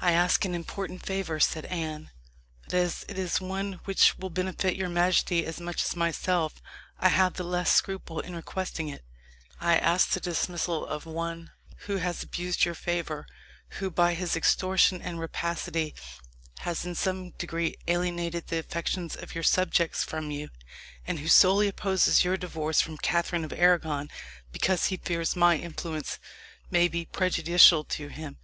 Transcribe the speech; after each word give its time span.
"I 0.00 0.14
ask 0.14 0.44
an 0.44 0.52
important 0.52 1.06
favour," 1.06 1.38
said 1.38 1.64
Anne, 1.66 2.10
"but 2.64 2.74
as 2.74 3.04
it 3.06 3.16
is 3.16 3.40
one 3.40 3.74
which 3.84 4.18
will 4.18 4.30
benefit 4.30 4.74
your 4.74 4.88
majesty 4.88 5.46
as 5.46 5.60
much 5.60 5.84
as 5.84 5.94
myself, 5.94 6.60
I 6.98 7.10
have 7.10 7.34
the 7.34 7.44
less 7.44 7.70
scruple 7.70 8.18
in 8.18 8.34
requesting 8.34 8.88
it. 8.88 9.04
I 9.60 9.76
ask 9.76 10.10
the 10.10 10.18
dismissal 10.18 10.84
of 10.84 11.06
one 11.06 11.52
who 11.86 11.98
has 11.98 12.20
abused 12.24 12.64
your 12.64 12.74
favour, 12.74 13.28
who, 13.78 13.92
by 13.92 14.14
his 14.14 14.34
extortion 14.34 15.00
and 15.00 15.20
rapacity, 15.20 15.94
has 16.62 16.84
in 16.84 16.96
some 16.96 17.30
degree 17.38 17.76
alienated 17.86 18.48
the 18.48 18.58
affections 18.58 19.14
of 19.14 19.36
your 19.36 19.44
subjects 19.44 20.02
from 20.02 20.32
you, 20.32 20.48
and 21.06 21.20
who 21.20 21.28
solely 21.28 21.68
opposes 21.68 22.24
your 22.24 22.36
divorce 22.36 22.80
from 22.80 22.98
Catherine 22.98 23.44
of 23.44 23.52
Arragon 23.52 24.10
because 24.50 24.86
he 24.86 24.96
fears 24.96 25.36
my 25.36 25.56
influence 25.56 26.18
may 26.72 26.88
be 26.88 27.04
prejudicial 27.04 27.84
to 27.84 28.08
him." 28.08 28.38